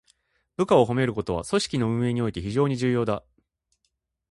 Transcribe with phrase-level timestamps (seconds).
[0.55, 3.23] 部下を褒めることは、組織の運営において非常に重要だ。